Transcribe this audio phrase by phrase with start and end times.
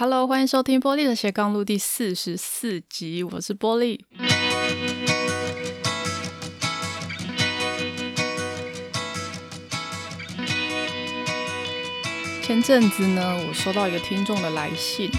[0.00, 4.00] Hello，欢迎收听玻璃的斜杠路第四十四集，我是玻璃。
[12.42, 15.10] 前阵子呢，我收到一个听众的来信。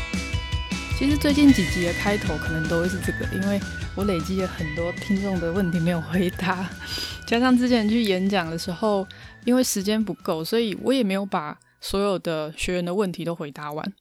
[0.97, 3.59] 其实最近几集的开头可能都会是这个，因为
[3.95, 6.67] 我累积了很多听众的问题没有回答，
[7.27, 9.07] 加上之前去演讲的时候，
[9.45, 13.93] 因为时间不够，所以我也没有把所有的学员的问题都回答完。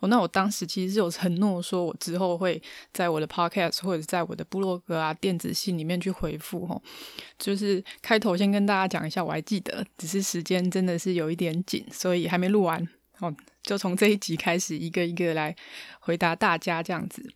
[0.00, 6.64] 哦，那我当时其实是有承诺，说我之后会在我的 podcast 或者在我的部落格啊、电子信里面去回复。
[6.64, 6.80] 吼，
[7.36, 12.80] 就是开头先跟大家讲一下，我还记得，只是时间真的是有一点紧，所以还没录完。
[13.18, 15.56] 哦，就从这一集开始，一个一个来
[15.98, 17.34] 回答大家这样子。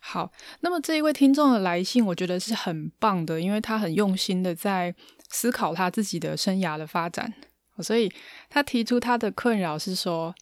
[0.00, 4.94] 好，那么这一位听众的来信，我觉得是很棒的，因为他很用心的在
[5.30, 7.32] 思考他自己的生涯的发展，
[7.78, 8.12] 所以
[8.50, 10.34] 他提出他的困扰是说。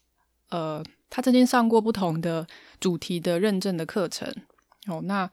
[0.50, 2.46] 呃，他曾经上过不同的
[2.80, 4.32] 主题的认证的课程，
[4.86, 5.30] 哦，那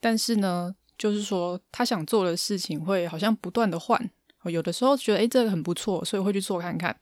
[0.00, 4.10] 但是呢，就是说他想做的事情会好像不断的换，
[4.42, 6.96] 哦，有的时候觉得诶这个很不错，所以会去做看看。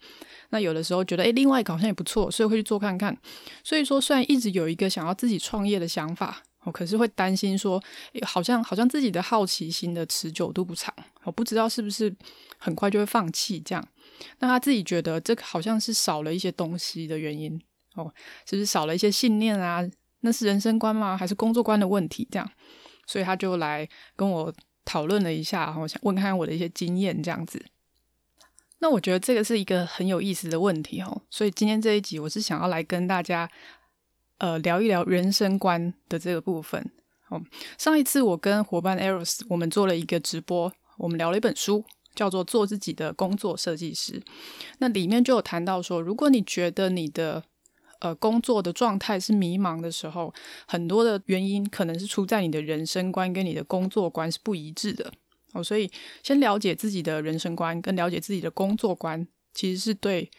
[0.51, 3.17] 那有的时候觉得诶另外一个好像也不错，所以会去做看看。
[3.65, 7.83] 所以说，虽然一直有一个想要自己创业的想法，哦，可是会担心说，
[8.23, 12.15] 好像好像自己的好奇心的持久度不长，我不知道是不是
[12.59, 13.89] 很快就会放弃这样。
[14.39, 17.61] 那他自己觉得这个好像是少了一些东西的原因
[17.95, 18.13] 哦，
[18.45, 19.83] 是不是少了一些信念啊？
[20.21, 21.17] 那是人生观吗？
[21.17, 22.27] 还是工作观的问题？
[22.31, 22.51] 这样，
[23.07, 24.53] 所以他就来跟我
[24.85, 27.65] 讨论了一下，我想问看看我的一些经验这样子。
[28.79, 33.49] 那我觉得这个是一个很有意思的问题哦，所以今天这一集我是想要来跟大家
[34.39, 36.91] 呃聊一聊人生观的这个部分
[37.31, 37.41] 哦。
[37.79, 41.85] 上一次我跟伙伴 Eros 我们做了一个直播，我们聊了一本书。
[42.17, 44.21] 叫做做自己的工作设计师，
[44.79, 47.45] 那里面就有谈到说，如果你觉得你的
[48.01, 50.33] 呃工作的状态是迷茫的时候，
[50.67, 55.13] 很多的原因可能是出在你的人生观跟你的工作观是不一致的
[55.53, 55.63] 哦。
[55.63, 55.89] 所以
[56.23, 60.31] 先了解自己的人生观跟了解自己的工作观，其实是对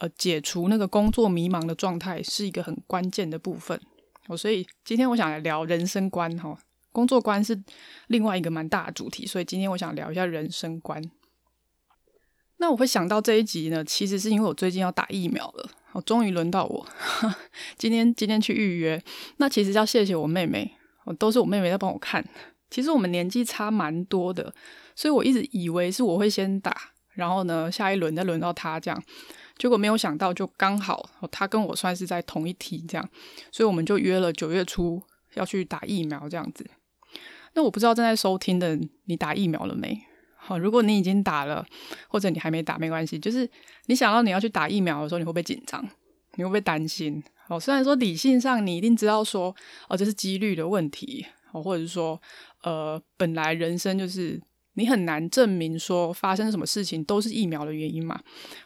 [0.00, 3.80] 呃解除那个工作迷茫的状态是一个很关键的部分
[4.28, 4.36] 哦。
[4.36, 6.56] 所以今天我想来聊人生观哈，
[6.92, 7.60] 工作观是
[8.06, 11.02] 另外一个蛮大的主题，所以今天我想聊一下人生观。
[12.58, 16.86] 那我会想到这一集呢，其实是因为我最近要打疫苗了，我终于轮到我，
[17.76, 19.02] 今天今天去预约。
[19.36, 20.72] 那其实要谢谢我妹妹，
[21.04, 22.24] 我都是我妹妹在帮我看。
[22.70, 24.52] 其实我们年纪差蛮多的，
[24.96, 26.74] 所以我一直以为是我会先打，
[27.10, 29.02] 然后呢下一轮再轮到她这样。
[29.56, 33.08] 结果没有想到，就刚好她跟我算是在同一梯这样，
[33.52, 35.02] 所以我们就约了九月初
[35.34, 36.68] 要去打疫苗这样子。
[37.52, 40.00] 那我不知道正在收听的你打疫苗了没？
[40.46, 41.66] 好，如果你已经打了，
[42.06, 43.18] 或者你还没打，没关系。
[43.18, 43.48] 就是
[43.86, 45.82] 你想到你要去打疫苗的时候，你会不会紧张？
[46.34, 47.22] 你会不会担心？
[47.48, 49.54] 哦，虽然说理性上你一定知道说，
[49.88, 52.20] 哦，这是几率的问题，哦，或者是说，
[52.62, 54.38] 呃，本来人生就是
[54.74, 58.20] 你很难证明说发生什么事情都是疫苗的原因嘛。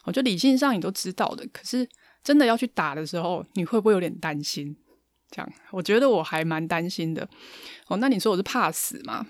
[0.05, 1.89] 哦，就理性上你都知道的，可是
[2.25, 4.77] 真的要去打的时候，你会不会有点担心？
[5.31, 7.29] 这样，我觉得我还蛮担心的。
[7.87, 9.27] 哦，那你说我是怕死吗？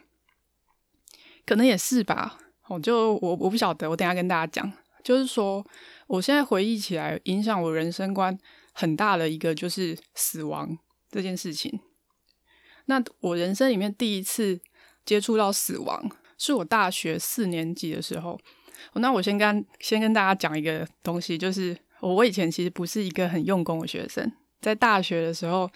[1.48, 2.36] 可能也是吧，
[2.68, 4.70] 我就我我不晓得，我等下跟大家讲。
[5.02, 5.64] 就是说，
[6.06, 8.36] 我现在回忆起来，影响我人生观
[8.74, 10.76] 很大的一个就是死亡
[11.10, 11.80] 这件事情。
[12.84, 14.60] 那我人生里面第一次
[15.06, 18.38] 接触到死亡，是我大学四年级的时候。
[18.92, 24.30] 那我先跟先跟大家讲一个东西，就是我以前其实不是一个很用功的学生，
[24.60, 25.70] 在大学的时候，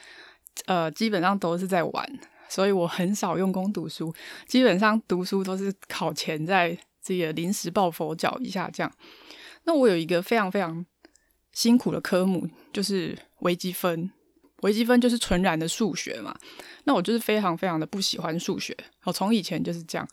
[0.67, 2.21] 呃，基本上都是在玩。
[2.53, 4.15] 所以我很少用功读书，
[4.47, 8.93] 基本上读书都是考前在这个临时抱佛脚一下这样。
[9.65, 10.85] 那我有一个非常非常
[11.53, 14.11] 辛苦的科目，就是微积分。
[14.61, 16.37] 微积分就是纯然的数学嘛。
[16.85, 20.07] 那我就是非常非常的不喜欢数学，我从以前就是这样。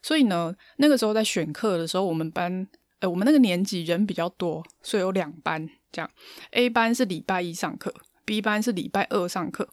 [0.00, 2.68] 所以呢，那个时候在选课的时候，我们班
[3.00, 6.08] 呃，我们那个年级人比较多，所以有两班这样。
[6.52, 7.92] A 班是礼拜一上课
[8.24, 9.68] ，B 班是礼拜二上课。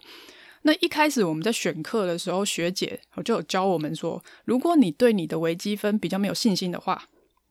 [0.68, 7.02] 那一开始我们在选课的时候，学姐我就有教我们说，如果你对你的微积分比较没有信心的话，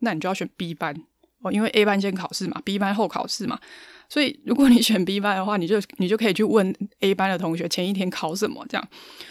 [0.00, 0.94] 那你就要选 B 班
[1.40, 3.58] 哦，因为 A 班先考试嘛，B 班后考试嘛。
[4.10, 8.88] 所以如果你选 B 班的话，你就你就可以去问 A 班的同学前一天考什么这样。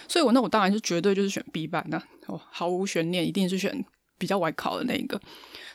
[0.07, 3.85] 所以我那我当然是绝对就是选 B 班的哦，毫无悬念，一定是选
[4.17, 5.19] 比较晚考的那一个。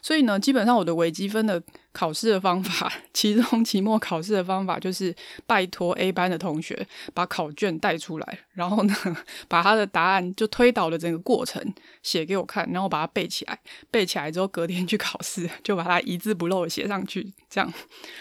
[0.03, 5.15] 所以呢，基本上我的微积分的考试的方法， 其中、期末考试的方法，就是
[5.47, 8.95] 拜托 A 班的同学把考卷带出来，然后呢，
[9.47, 11.63] 把他的答案就推导的整个过程
[12.03, 13.59] 写给我看，然后把它背起来。
[13.91, 17.35] 背起来之后，隔天去考试，就把它一字不漏的写上去。
[17.51, 17.71] 这样，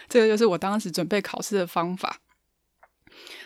[0.09, 2.19] 这个就是我当时准备考试的方法。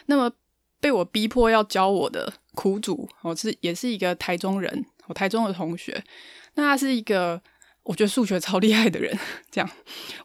[0.08, 0.32] 那么
[0.80, 6.04] 被我逼迫要教我的苦主，我是也是一个台中人，我台中的同学。
[6.56, 7.42] 那他是一个
[7.84, 9.18] 我觉得数学超厉害的人，
[9.52, 9.70] 这样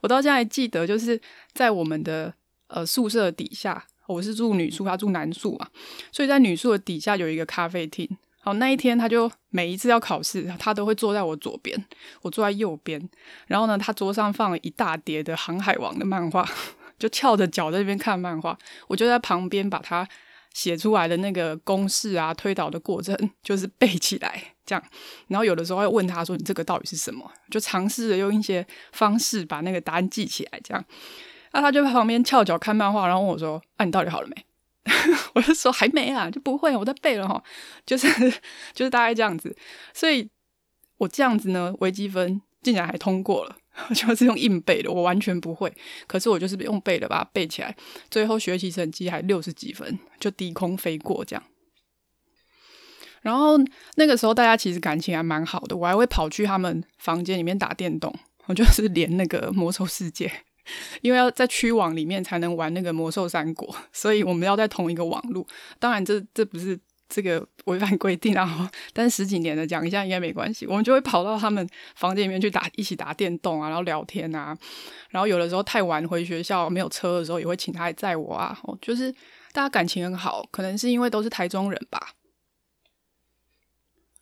[0.00, 1.20] 我到现在还记得，就是
[1.52, 2.32] 在我们的
[2.68, 5.68] 呃宿舍底下，我是住女宿，他住男宿嘛，
[6.12, 8.08] 所以在女宿的底下有一个咖啡厅。
[8.40, 11.84] 好，那一天他就每一次要考试，他都会坐在我左边，
[12.22, 13.08] 我坐在右边。
[13.46, 16.48] 然后呢，他桌上放了一大叠的《航海王》的漫画，
[16.98, 20.08] 就翘着脚在那边看漫画，我就在旁边把他
[20.54, 24.54] 写出来的那个公式啊、推导的过程， 就是背起来。
[24.68, 24.84] 这样，
[25.28, 30.60] 然后有的时候会问他说：“你这个到底是什么？”就尝试着用一些方式把那个答案记起来。
[30.62, 30.84] 这样，
[31.52, 34.44] 那他就旁边翘脚看漫画，然后问我说：“啊，你到底好了没？”
[35.34, 37.42] 我就说：“还没啊，就不会，我在背了哈。”
[37.86, 38.06] 就是
[38.74, 39.56] 就是大概这样子。
[39.94, 40.28] 所以
[40.98, 43.56] 我这样子呢，微积分竟然还通过了，
[43.94, 45.72] 就是用硬背的，我完全不会。
[46.06, 47.74] 可是我就是用背的把它背起来，
[48.10, 51.42] 最后学习成绩还六十几分，就低空飞过这样。
[53.22, 53.56] 然后
[53.96, 58.14] 那个时候大家其实感情还蛮好的，我还会跑去他们房间里面打电动，
[58.46, 60.30] 我就是连那个魔兽世界，
[61.00, 65.46] 因为要在区网里面才能玩那个魔兽三国，所以我们要在同一个网路。
[65.78, 66.78] 当然这这不是
[67.08, 70.66] 这个违反规定啊， 但十几年的讲一下应该没关系。
[70.66, 71.66] 我们就会跑到他们
[71.96, 74.56] 房间里面去打，一起打电动啊，然后聊天啊，
[75.10, 78.56] 然后有的时候太晚回学校没有车的时候，也会请他来载我啊。
[78.82, 79.10] 就是
[79.52, 82.10] 大家感情很好，可能是因为都是台中人吧。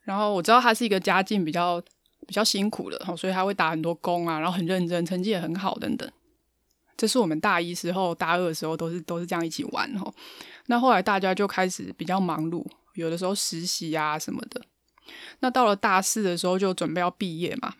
[0.07, 1.83] 然后我知道他是一个家境比较
[2.29, 6.09] 比较辛苦的，所以他会打很多工啊，然后很认真，成绩也很好等等。
[6.97, 10.11] 这是我们大一时候、大二的时候都是都是这样一起玩哈。
[10.67, 12.65] 那后来大家就开始比较忙碌，
[12.95, 14.63] 有的时候实习啊什么的。
[15.41, 17.75] 那到了大四的时候就准备要毕业嘛。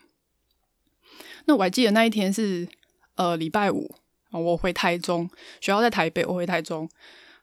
[1.47, 2.69] 那我还记得那一天是
[3.15, 3.95] 呃礼拜五，
[4.33, 5.31] 我回台中，
[5.61, 6.89] 学校在台北，我回台中，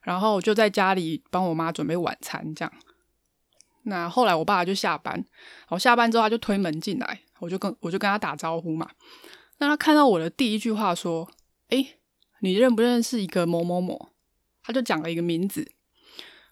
[0.01, 2.73] 然后我就在家里帮我妈准备晚餐这样。
[3.83, 5.23] 那后来我爸就下班，
[5.69, 8.89] 我下班之后他就推门进来，我就跟我就跟他打招呼嘛。
[9.57, 11.29] 那他看到我的第一句话说
[11.69, 11.95] ：“哎，
[12.39, 14.09] 你认不认识一个某某某？”
[14.63, 15.69] 他就讲了一个名字，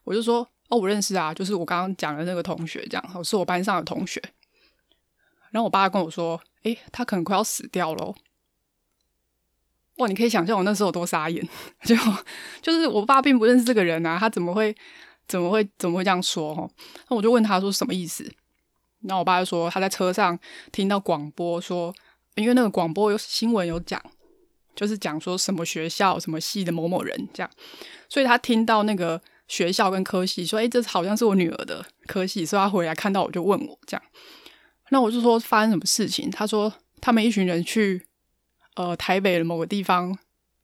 [0.03, 4.21] 我就说：“哦，我认识啊，就是我刚刚讲的那个同学，这样，我是我班上的同学。”
[5.51, 8.13] 然后我爸跟我说：“哎，他可能快要死掉了。”
[9.97, 11.47] 哇，你可以想象我那时候有多傻眼，
[11.83, 11.95] 就
[12.61, 14.75] 就是我爸并不认识这个人啊，他怎么会？
[15.31, 16.53] 怎么会怎么会这样说？
[16.53, 16.69] 哈，
[17.07, 18.29] 那我就问他说什么意思？
[19.03, 20.37] 然后我爸就说他在车上
[20.73, 21.95] 听到广播说，
[22.35, 24.03] 因为那个广播有新闻有讲，
[24.75, 27.49] 就是讲说什么学校什么系的某某人这样，
[28.09, 34.03] 所以他听到那个学校跟科系说，哎，这好像是我女儿的科系，所以他回来看到我就问我这样。
[34.89, 36.29] 那我就说发生什么事情？
[36.29, 38.05] 他说他们一群人去
[38.75, 40.15] 呃台北的某个地方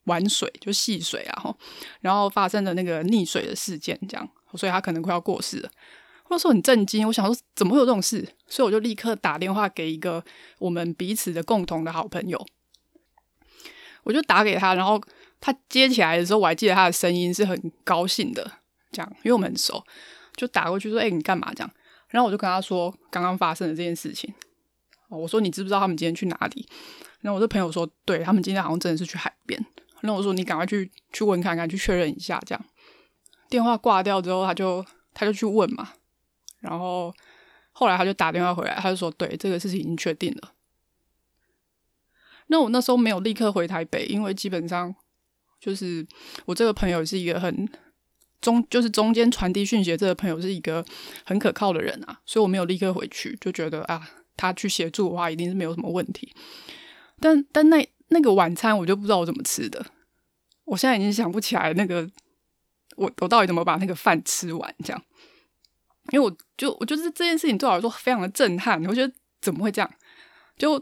[0.04, 1.56] 玩水，就戏水啊，
[2.02, 4.30] 然后发生了那个溺水的事件这样。
[4.58, 5.70] 所以他可能快要过世了，
[6.24, 7.08] 或者说很震惊。
[7.08, 8.28] 我想说，怎么会有这种事？
[8.48, 10.24] 所以我就立刻打电话给一个
[10.60, 12.46] 我们彼此的共同的好朋友，
[14.04, 15.02] 我就打给他，然后
[15.40, 18.52] 他接起来的时候，我还记得他的声音是很高兴的，
[18.92, 19.84] 这样，因为我们很熟，
[20.36, 21.72] 就打过去说：“哎、你干嘛？”这样，
[22.10, 24.34] 然后我就跟他说刚刚发生的这件事情。
[25.10, 26.68] 我说：“你知不知道他们今天去哪里？”
[27.22, 29.58] 然后我的朋友说：“对，他们今天好像真的是去海边。”
[30.02, 32.66] 然后我说：“你赶快去去问看看，去确认一下。”这样。
[33.50, 35.90] 电话挂掉之后，他就他就去问嘛，
[36.60, 37.14] 然后
[37.72, 40.54] 后来他就打电话回来，他就说：“对，这个事情已经确定了。”
[42.48, 44.96] 那我那时候没有立刻回台北，因为基本上
[45.60, 46.06] 就是
[46.46, 47.68] 我这个朋友是一个很
[48.40, 50.84] 中，就是中间传递讯息这个朋友是一个
[51.26, 56.34] 很可靠的人啊，所以我没有立刻回去，就觉得啊，他去协助的话，一定是没有什么问题。
[57.20, 59.86] 但但那那个晚餐，我就不知道我怎么吃的，
[60.66, 62.10] 我现在已经想不起来那个。
[62.98, 64.76] 我我到底怎么把那个饭吃完？
[64.84, 65.02] 这样，
[66.12, 68.84] 因为我就我觉得这件事情对我来说非常的震撼。
[68.86, 69.90] 我觉得怎么会这样？
[70.58, 70.78] 就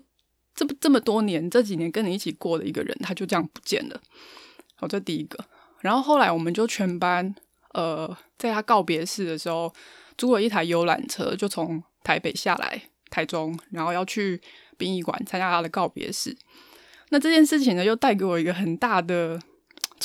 [0.55, 4.01] 这么这么多年，这几年跟你一起过的一个人，他就这样不见了。
[4.75, 5.45] 好，这第一个。
[5.81, 7.35] 然后后来我们就全班，
[7.73, 9.71] 呃，在他告别式的时候，
[10.17, 14.41] 租了一台游览车，就从台北下来台中，然后要去
[14.77, 16.35] 殡仪馆参加他的告别式。
[17.09, 19.39] 那这件事情呢，又带给我一个很大的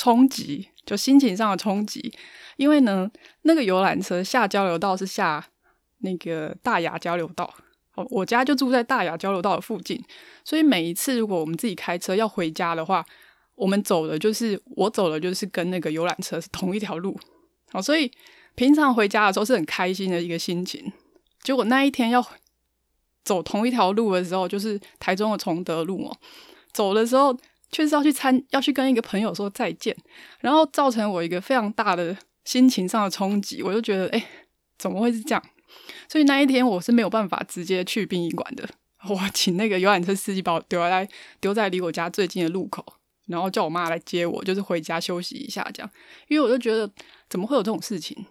[0.01, 0.67] 冲击。
[0.83, 2.11] 就心情上的冲击，
[2.57, 3.09] 因为呢，
[3.43, 5.45] 那个游览车下交流道是下
[5.99, 7.53] 那个大雅交流道，
[7.93, 10.03] 哦，我家就住在大雅交流道的附近，
[10.43, 13.05] 所以每一次如果我们自己开车要回家的话，
[13.53, 17.17] 我们走的就是我走的就是跟那个游览车是同一条路，
[17.73, 18.11] 哦，所以
[18.55, 20.91] 平常回家的时候是很开心的一个心情。
[21.43, 22.25] 结果那一天要
[23.23, 26.17] 走同一条路的时候，就是台中的崇德路哦，
[26.73, 27.37] 走的时候。
[27.71, 29.95] 却是要去参，要去跟一个朋友说再见，
[30.39, 33.63] 然后造成我一个非常大的心情上的冲击。
[33.63, 34.23] 我就觉得，哎，
[34.77, 35.43] 怎么会是这样？
[36.09, 38.67] 所以那一天我是没有办法直接去殡仪馆的。
[39.09, 41.07] 我请那个游览车司机把我丢在
[41.39, 42.85] 丢在离我家最近的路口，
[43.27, 45.89] 然后叫我妈来接我，就是回家休息一下这样。
[46.27, 46.91] 因为我就觉得，
[47.29, 48.25] 怎么会有这种事情？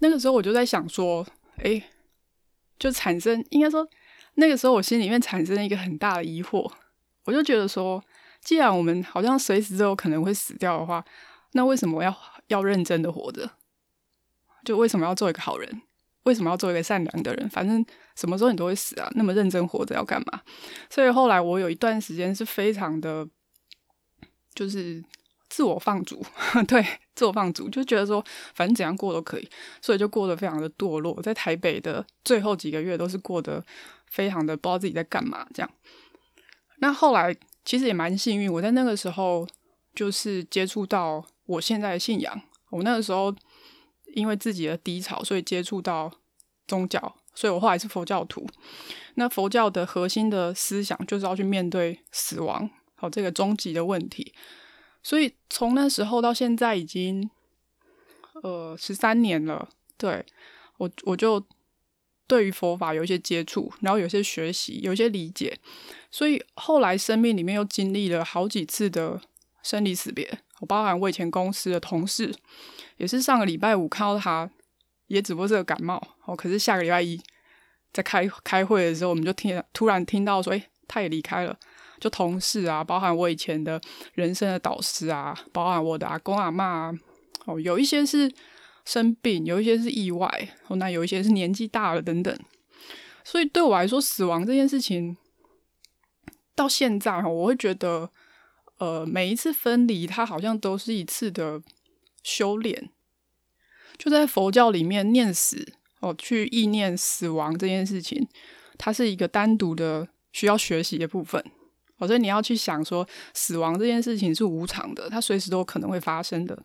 [0.00, 1.26] 那个时候我就在想说，
[1.62, 1.82] 哎，
[2.78, 3.88] 就产生，应该说，
[4.34, 6.70] 那个时候我心里面产生了一个很大的疑惑。
[7.24, 8.02] 我就觉得说，
[8.40, 11.04] 既然我们好像随时都有可能会死掉的话，
[11.52, 12.16] 那为什么要
[12.48, 13.50] 要认真的活着？
[14.64, 15.82] 就为什么要做一个好人？
[16.24, 17.48] 为什么要做一个善良的人？
[17.48, 20.42] 反正什么时候你都会死啊，那么认真活着要干嘛？
[20.90, 23.26] 所以后来我有一段时间是非常的，
[24.54, 25.02] 就是
[25.48, 26.22] 自我放逐，
[26.68, 28.22] 对，自我放逐，就觉得说
[28.54, 29.48] 反正怎样过都可以，
[29.80, 31.22] 所以就过得非常的堕落。
[31.22, 33.64] 在台北的最后几个月都是过得
[34.06, 35.70] 非常的不知道自己在干嘛这样。
[36.80, 37.34] 那后来
[37.68, 39.46] 其实也蛮幸运，我在那个时候
[39.94, 42.40] 就是接触到我现在的信仰。
[42.70, 43.34] 我那个时候
[44.14, 46.10] 因为自己的低潮，所以接触到
[46.66, 48.48] 宗教，所以我后来是佛教徒。
[49.16, 54.32] 那佛教的核心的思想就是要去面对死亡，好，这个终极的问题。
[55.02, 57.28] 所以从那时候到现在已经
[58.42, 60.24] 呃十三年了，对，
[60.78, 61.44] 我我就。
[62.28, 65.58] 对于佛法有一些接触，然后有些学习，有一些理解，
[66.10, 69.20] 所以后来生命里面又经历了好几次的
[69.62, 70.38] 生离死别。
[70.60, 72.34] 我包含我以前公司的同事，
[72.96, 74.50] 也是上个礼拜五看到他，
[75.06, 76.34] 也只不过是个感冒哦。
[76.34, 77.20] 可是下个礼拜一
[77.92, 81.56] 在开开会的时候，我们就听突然听到说，诶，他也离开了。
[82.00, 83.80] 就同事啊，包含我以前的
[84.14, 86.92] 人生的导师啊，包含我的阿公阿嬷啊，
[87.46, 88.32] 哦，有一些是。
[88.84, 90.26] 生病，有一些是意外，
[90.68, 92.34] 哦，那有一些是年纪大了等等，
[93.22, 95.14] 所以对我来说，死亡这件事情
[96.58, 98.10] 到现在哈，我会觉得，
[98.78, 101.62] 呃，每一次分离，它好像都是一次的
[102.24, 102.90] 修炼。
[103.96, 108.26] 就在佛教里面，念死哦，去意念死亡这件事情，
[108.76, 111.40] 它是一个单独的需要学习的部分。
[111.98, 116.60] 哦所以你要去想说，死亡这件事情是无常的，它随时都可能会发生的。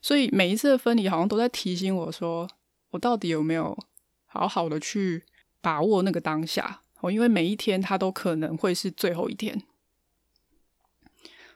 [0.00, 2.48] 所以每一次的分离，好像都在提醒我说，
[2.90, 3.76] 我到底有没有
[4.24, 5.24] 好好的去
[5.60, 6.80] 把握那个当下？
[7.00, 9.62] 哦，因为每一天它都可能会是最后一天。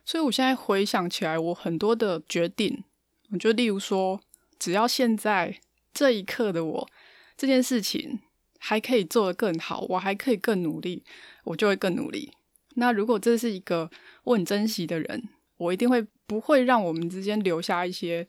[0.05, 2.85] 所以我现在回想起来，我很多的决定，
[3.31, 4.21] 我就例如说，
[4.59, 5.61] 只要现在
[5.95, 6.89] 这一刻的我，
[7.37, 8.21] 这件事情
[8.59, 11.05] 还可以做得更好，我还可以更努力，
[11.45, 12.33] 我就会更努力。
[12.75, 13.91] 那如果这是一个
[14.25, 18.27] 我很珍惜的人，我一定会不会让我们之间留下一些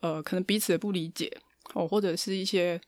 [0.00, 1.30] 呃，可能彼此的不理解
[1.74, 2.80] 哦，或者是一些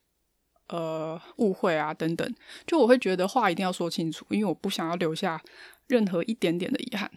[0.68, 2.35] 呃误会啊等等。
[2.66, 5.40] 就我会觉得话一定要说清楚，因为我不想要留下
[5.87, 7.11] 任何一点点的遗憾。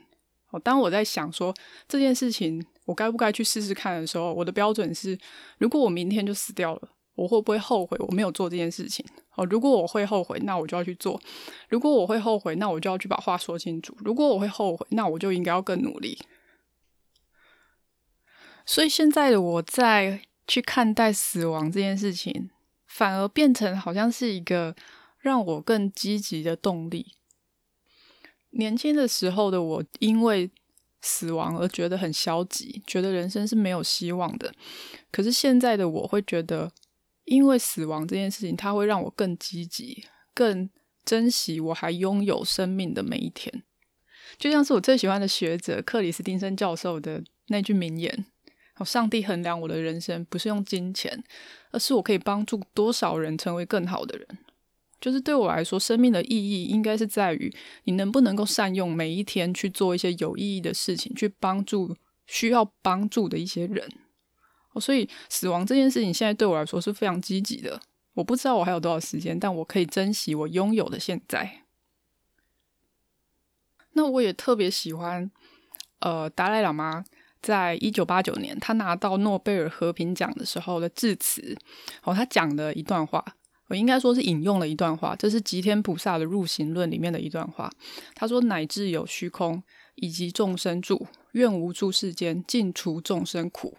[0.49, 1.53] 哦，当我在想说
[1.87, 5.17] 这件事情我该不该去试试看的时候，我的标准是：
[5.57, 9.05] 如果我明天就死掉了，我会不会后悔我没有做这件事情？
[9.35, 11.19] 哦，如果我会后悔，那我就要去做；
[11.67, 16.17] 如果我会后悔，那我就要去把话说清楚；如果我会后悔，那我就应该要更努力。
[18.65, 22.49] 所以现在的我在去看待死亡这件事情，
[22.97, 24.75] 反而变成好像是一个
[25.19, 27.13] 让我更积极的动力。
[28.49, 30.49] 年轻的时候的我，因为
[30.99, 34.51] 死亡而觉得很消极，觉得人生是没有希望的。
[35.11, 36.71] 可是现在的我会觉得，
[37.25, 40.67] 因为死亡这件事情，它会让我更积极，更
[41.05, 43.61] 珍惜我还拥有生命的每一天。
[44.39, 48.25] 就像是我最喜欢的学者克里斯汀森教授的那句名言。
[48.85, 51.23] 上帝衡量我的人生不是用金钱，
[51.71, 54.27] 而是我可以帮助多少人成为更好的人。
[54.99, 57.53] 就是对我来说，生命的意义应该是在于
[57.83, 63.87] 你能不能够善用每一天去做一些有意义的事情，去帮助需要帮助的一些人。
[64.79, 67.79] 所以死亡这件事情现在对我来说是非常积极的。
[68.13, 71.61] 我不知道我还有多少时间，但我可以珍惜我拥有的现在。
[73.93, 75.29] 那我也特别喜欢，
[75.99, 77.05] 呃，达赖喇嘛。
[77.41, 81.57] 在一九八九年，他拿到诺贝尔和平奖的时候的致辞，
[82.03, 83.23] 哦，他讲的一段话，
[83.67, 87.71] 我应该说是引用了一段话，这是吉天菩萨的入行论里面的一段话。
[88.15, 89.61] 他说：“乃至有虚空，
[89.95, 93.77] 以及众生住，愿无诸世间，尽除众生苦。”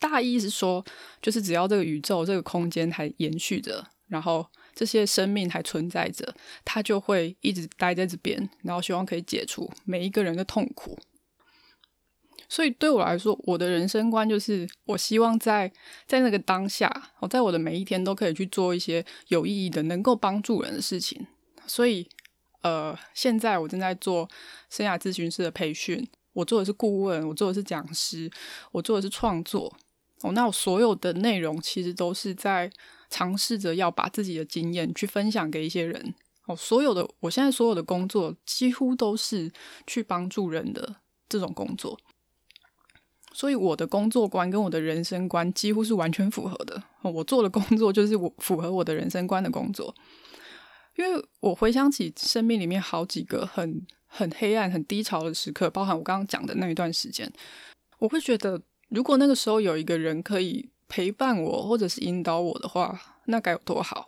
[0.00, 0.84] 大意是说，
[1.20, 4.44] 就是只要这个宇宙、这个空间还延续着，然后
[4.74, 10.98] 这些生命还存在着，他就会一直待在这边，然后希望可以解除每一个人的痛苦。
[12.52, 15.72] 所以对我来说，我的人生观就是，我希望在
[16.06, 21.26] 在那个当下，我在我的每一天都可以去做一些有意义的、能够帮助人的事情。
[21.66, 22.06] 所以，
[22.60, 24.28] 呃，现在我正在做
[24.68, 28.30] 生涯咨询师的培训，我做的是顾问，我做的是讲师，
[28.70, 29.74] 我做的是创作。
[30.20, 32.70] 哦，那我所有的内容其实都是在
[33.08, 36.14] 尝试着要把自己的经验去分享给一些人。
[36.44, 39.50] 哦，所有的我现在所有的工作几乎都是
[39.86, 40.96] 去帮助人的
[41.30, 41.98] 这种工作。
[43.32, 46.82] 所以我的工作观跟我的人生观几乎是完全符合的。
[47.02, 49.94] 我做的工作就是我符合我的人生观的工作。
[50.96, 57.32] 因为我回想起生命里面好几个很很黑暗、很低潮的时刻，包含我刚刚讲的那一段时间，
[57.98, 58.60] 我会觉得，
[58.90, 64.06] 如果那个时候有一个人可以陪伴我，或者是引导我的话，那该有多好。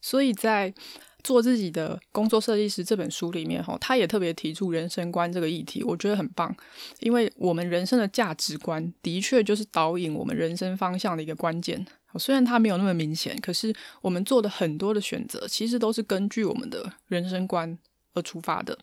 [0.00, 0.74] 所以在
[1.22, 6.54] 做自己的工作设计师这本书里面，哈，他也特别提出人生观这个议题，我觉得很棒，
[7.00, 11.86] 因为我们人生的价值观的确就是导引我们人生方向的一个关键。
[12.18, 17.78] 虽然它没有那么明显，可是我们做的很多的选择，其实都是根据我们的人生观
[18.14, 18.76] 而出发的。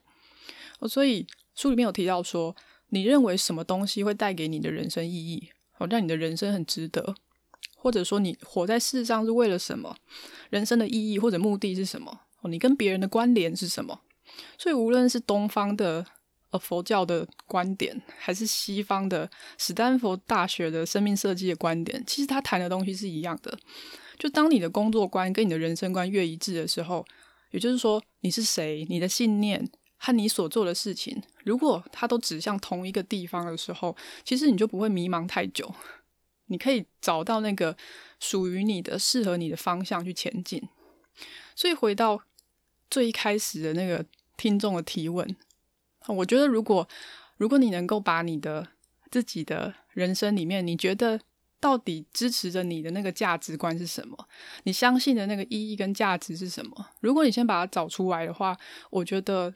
[0.88, 2.56] 所以书里面有提到说，
[2.89, 7.15] 你认为什么东西会带给你的人生意义，哦，让你的人生很值得，
[7.75, 9.98] 或者说你活在世上是为了什么？
[10.50, 12.22] 人生的意义或者目的是什么？
[12.41, 14.01] 哦，你跟别人的关联是什么？
[14.58, 16.06] 所以无论是东方的。
[16.50, 23.60] 呃，佛教的观点还是西方的史丹佛大学的生命设计的观点，其实他谈的东西是一样的。
[24.17, 27.06] 就当你的工作观跟你的人生观越一致的时候，
[27.51, 35.70] 也就是说你是谁，你的信念和你所做的事情，如果它都指向同一个地方的时候，其实你就不会迷茫太久。
[36.46, 37.75] 你可以找到那个
[38.22, 40.65] 属于你的、适合你的方向去前进。
[41.58, 42.22] 所以回到
[42.88, 44.06] 最一开始的那个
[44.38, 45.36] 听众的提问。
[46.06, 46.88] 我觉得，如果
[47.38, 48.68] 如果你能够把你的
[49.10, 51.20] 自己的人生里面，你觉得
[51.60, 54.16] 到底支持着你的那个价值观是什么？
[54.66, 56.90] 你相信的那个意义跟价值是什么？
[57.02, 58.56] 如果你先把它找出来的话，
[58.92, 59.52] 我觉得，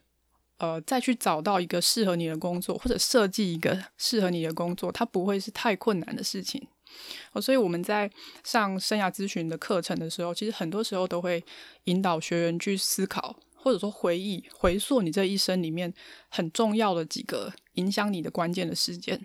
[0.57, 6.67] 呃，再去找到一个适合你的工作，或者设计一个适合你的工作，它不会是太困难的事情。
[7.33, 8.09] 哦，所以我们在
[8.43, 11.43] 上生涯咨询的课程的时候，其实很多时候都会
[11.85, 13.35] 引导学员去思考。
[13.63, 15.93] 或者说回忆、回溯你这一生里面
[16.29, 19.15] 很重要的几个影响你的关键的事件。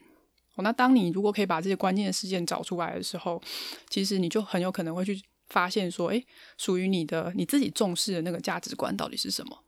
[0.57, 3.43] 哦，那当你如果可以把这些关键的事件找出来的时候，
[3.89, 6.23] 其实你就很有可能会去发现说，诶，
[6.59, 9.59] 属于你的你自己重视的那个价值观到底是什么？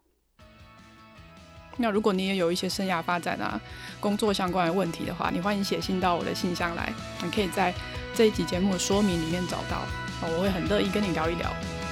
[1.79, 3.59] 那如果你也有一些生涯发展啊、
[3.99, 7.73] 工作相关的问题的话，你欢迎写信到我的信箱来，你可以在
[8.15, 9.83] 这一集节目的说明里面找到。
[10.21, 11.51] 我会很乐意跟你聊一聊。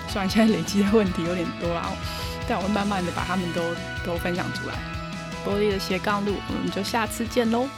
[0.09, 1.91] 虽然现在累积的问题有点多啊。
[2.49, 3.61] 但我会慢慢的把他们都
[4.05, 4.75] 都分享出来。
[5.45, 7.69] 玻璃的斜杠路，我们就下次见喽。